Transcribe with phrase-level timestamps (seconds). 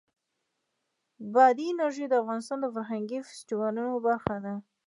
[1.33, 4.53] بادي انرژي د افغانستان د فرهنګي فستیوالونو برخه ده.